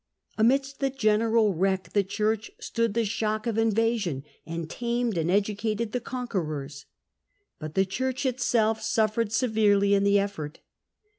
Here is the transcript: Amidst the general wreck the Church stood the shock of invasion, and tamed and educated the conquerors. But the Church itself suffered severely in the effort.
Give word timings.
Amidst 0.35 0.79
the 0.79 0.89
general 0.89 1.53
wreck 1.53 1.93
the 1.93 2.03
Church 2.03 2.49
stood 2.59 2.95
the 2.95 3.05
shock 3.05 3.45
of 3.45 3.55
invasion, 3.59 4.23
and 4.47 4.67
tamed 4.67 5.15
and 5.15 5.29
educated 5.29 5.91
the 5.91 5.99
conquerors. 5.99 6.87
But 7.59 7.75
the 7.75 7.85
Church 7.85 8.25
itself 8.25 8.81
suffered 8.81 9.31
severely 9.31 9.93
in 9.93 10.03
the 10.03 10.17
effort. 10.17 10.61